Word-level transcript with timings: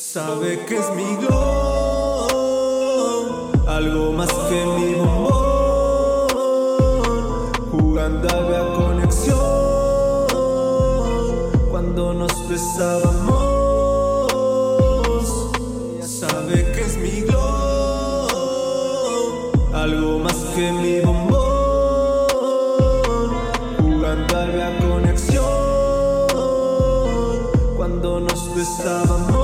Sabe 0.00 0.64
que 0.64 0.78
es 0.78 0.90
mi 0.96 1.14
glow, 1.16 2.26
algo 3.68 4.12
más 4.12 4.32
que 4.32 4.64
mi 4.64 4.94
bombón, 4.94 6.28
jugando 7.70 8.28
a 8.28 8.74
conexión 8.76 9.36
cuando 11.70 12.14
nos 12.14 12.48
besábamos. 12.48 14.32
Sabe 16.02 16.72
que 16.72 16.80
es 16.80 16.96
mi 16.96 17.20
glow, 17.20 18.26
algo 19.74 20.18
más 20.18 20.36
que 20.56 20.72
mi 20.72 21.00
bombón, 21.00 22.26
jugando 23.82 24.38
a 24.38 24.78
conexión 24.80 25.44
cuando 27.76 28.18
nos 28.20 28.54
besábamos. 28.56 29.39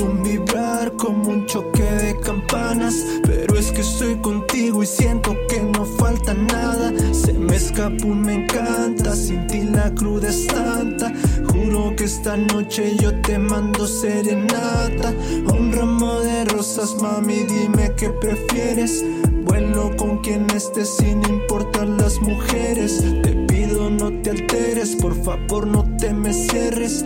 Un 0.00 0.22
vibrar 0.22 0.92
como 0.96 1.28
un 1.28 1.46
choque 1.46 1.82
de 1.82 2.18
campanas. 2.20 2.94
Pero 3.24 3.56
es 3.56 3.70
que 3.70 3.80
estoy 3.80 4.16
contigo 4.16 4.82
y 4.82 4.86
siento 4.86 5.36
que 5.48 5.60
no 5.60 5.84
falta 5.84 6.34
nada. 6.34 6.92
Se 7.12 7.32
me 7.32 7.56
escapó, 7.56 8.08
me 8.08 8.44
encanta. 8.44 9.14
Sin 9.14 9.46
ti 9.46 9.62
la 9.62 9.94
cruda 9.94 10.28
es 10.28 10.46
tanta. 10.46 11.12
Juro 11.52 11.94
que 11.96 12.04
esta 12.04 12.36
noche 12.36 12.96
yo 12.96 13.20
te 13.20 13.38
mando 13.38 13.86
serenata. 13.86 15.12
Un 15.52 15.72
ramo 15.72 16.20
de 16.20 16.44
rosas, 16.46 16.96
mami, 17.00 17.44
dime 17.44 17.92
qué 17.96 18.10
prefieres. 18.10 19.04
Vuelo 19.44 19.96
con 19.96 20.18
quien 20.18 20.48
estés 20.50 20.96
sin 20.96 21.22
importar 21.28 21.88
las 21.88 22.20
mujeres. 22.20 23.02
Te 23.22 23.32
pido 23.46 23.90
no 23.90 24.12
te 24.22 24.30
alteres, 24.30 24.96
por 24.96 25.14
favor 25.22 25.66
no 25.66 25.84
te 25.96 26.12
me 26.12 26.32
cierres. 26.32 27.04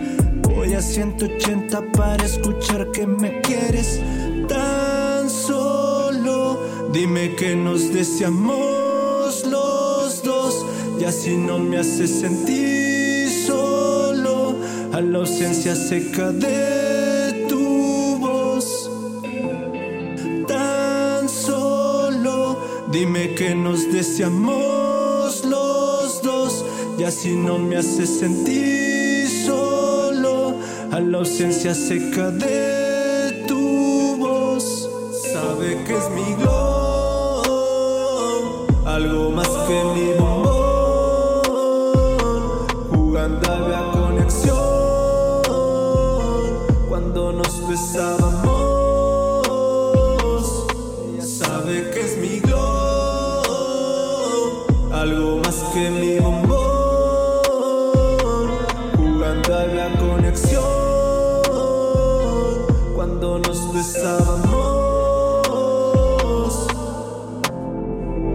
A 0.75 0.81
180 0.81 1.93
para 1.93 2.25
escuchar 2.25 2.91
que 2.91 3.07
me 3.07 3.39
quieres. 3.39 4.01
Tan 4.49 5.29
solo 5.29 6.59
dime 6.91 7.33
que 7.35 7.55
nos 7.55 7.93
deseamos 7.93 9.45
los 9.45 10.21
dos. 10.21 10.65
Y 10.99 11.05
así 11.05 11.37
no 11.37 11.59
me 11.59 11.77
hace 11.77 12.07
sentir 12.07 13.29
solo. 13.29 14.57
A 14.91 14.99
la 14.99 15.19
ausencia 15.19 15.75
seca 15.77 16.33
de 16.33 17.45
tu 17.47 18.17
voz. 18.17 18.91
Tan 20.45 21.29
solo 21.29 22.57
dime 22.91 23.33
que 23.33 23.55
nos 23.55 23.89
deseamos 23.93 25.45
los 25.45 26.21
dos. 26.21 26.65
Y 26.99 27.03
así 27.03 27.33
no 27.33 27.59
me 27.59 27.77
hace 27.77 28.05
sentir. 28.05 28.84
A 30.95 30.99
la 31.01 31.17
ausencia 31.17 31.75
seca 31.75 32.31
de 32.31 33.43
tu 33.49 34.15
voz. 34.17 34.89
Sabe 35.33 35.83
que 35.83 35.93
es 35.93 36.09
mi 36.11 36.35
glow, 36.35 37.41
algo 38.85 39.31
más 39.31 39.49
que 39.67 39.83
mi 39.93 40.13
bombón. 40.17 41.43
Jugando 42.93 43.45
a 43.51 43.91
conexión 43.91 44.55
cuando 46.87 47.33
nos 47.33 47.67
besábamos. 47.67 48.45
Sabe 51.19 51.91
que 51.91 51.99
es 52.07 52.17
mi 52.19 52.39
glow, 52.39 53.43
algo 54.93 55.39
más 55.43 55.57
que 55.73 55.89
mi 55.89 56.19
bombón. 56.19 56.34
Nos 63.39 63.73
besábamos. 63.73 64.67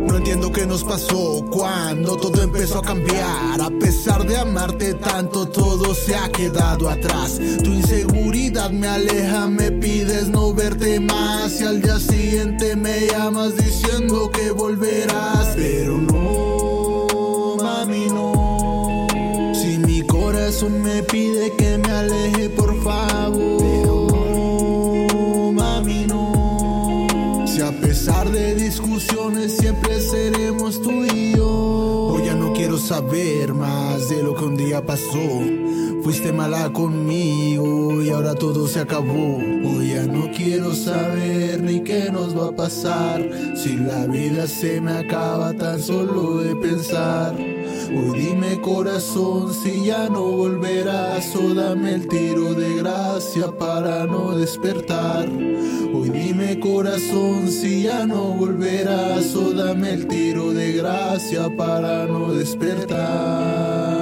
No 0.07 0.17
entiendo 0.17 0.53
qué 0.53 0.67
nos 0.67 0.85
pasó 0.85 1.45
cuando 1.51 2.17
todo 2.17 2.43
empezó 2.43 2.79
a 2.79 2.83
cambiar. 2.83 3.61
A 3.61 3.71
pesar 3.71 4.27
de 4.27 4.37
amarte 4.37 4.95
tanto, 4.95 5.49
todo 5.49 5.95
se 5.95 6.15
ha 6.15 6.29
quedado 6.31 6.89
atrás. 6.89 7.39
Tu 7.63 7.71
inseguridad 7.71 8.71
me 8.71 8.89
aleja, 8.89 9.47
me 9.47 9.71
pides 9.71 10.29
no 10.29 10.53
verte 10.53 11.01
más. 11.01 11.61
Y 11.61 11.65
al 11.65 11.81
día 11.81 11.99
siguiente 11.99 12.77
me 12.77 13.07
llamas 13.07 13.57
diciendo 13.57 14.31
que 14.31 14.51
volverás. 14.51 15.55
Pero 15.57 15.99
no, 15.99 17.57
mami, 17.63 18.07
no. 18.07 19.07
Si 19.55 19.79
mi 19.79 20.03
corazón 20.03 20.83
me 20.83 21.03
pide 21.03 21.55
que 21.57 21.79
me 21.79 21.91
aleje, 21.91 22.51
por 22.51 22.75
favor. 22.83 23.70
De 28.55 28.65
discusiones 28.65 29.57
siempre 29.57 30.01
seremos 30.01 30.81
tú 30.83 31.05
y 31.05 31.37
yo. 31.37 31.49
Hoy 32.13 32.25
ya 32.25 32.35
no 32.35 32.53
quiero 32.53 32.79
saber 32.79 33.55
más 33.55 34.09
de 34.09 34.23
lo 34.23 34.35
que 34.35 34.45
un 34.45 34.57
día 34.57 34.85
pasó. 34.85 35.41
Fuiste 36.03 36.33
mala 36.33 36.73
conmigo 36.73 38.03
y 38.03 38.11
ahora 38.11 38.35
todo 38.35 38.67
se 38.67 38.81
acabó. 38.81 39.37
Hoy 39.37 39.91
ya 39.95 40.07
no 40.07 40.31
quiero 40.33 40.75
saber 40.75 41.63
ni 41.63 41.81
qué 41.81 42.11
nos 42.11 42.37
va 42.37 42.49
a 42.49 42.53
pasar. 42.53 43.29
Si 43.57 43.77
la 43.77 44.07
vida 44.07 44.47
se 44.47 44.81
me 44.81 44.93
acaba 44.93 45.53
tan 45.53 45.81
solo 45.81 46.39
de 46.39 46.57
pensar. 46.57 47.35
Hoy 47.37 48.19
dime 48.19 48.61
corazón 48.61 49.53
si 49.53 49.85
ya 49.85 50.09
no 50.09 50.23
volverás 50.23 51.35
o 51.37 51.55
dame 51.55 51.95
el 51.95 52.09
tiro 52.09 52.55
de 52.55 52.77
gracia 52.77 53.10
para 53.59 54.07
no 54.07 54.35
despertar. 54.35 55.29
Hoy 55.29 56.09
dime 56.09 56.59
corazón 56.59 57.51
si 57.51 57.83
ya 57.83 58.07
no 58.07 58.33
volverás 58.33 59.35
o 59.35 59.53
dame 59.53 59.93
el 59.93 60.07
tiro 60.07 60.55
de 60.55 60.73
gracia 60.73 61.55
para 61.55 62.07
no 62.07 62.33
despertar. 62.33 64.00